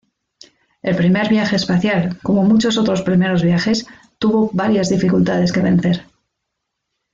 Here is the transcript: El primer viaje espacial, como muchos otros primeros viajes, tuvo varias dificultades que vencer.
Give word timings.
El 0.81 0.95
primer 0.95 1.29
viaje 1.29 1.55
espacial, 1.57 2.17
como 2.23 2.41
muchos 2.43 2.79
otros 2.79 3.03
primeros 3.03 3.43
viajes, 3.43 3.85
tuvo 4.17 4.49
varias 4.51 4.89
dificultades 4.89 5.51
que 5.51 5.61
vencer. 5.61 6.05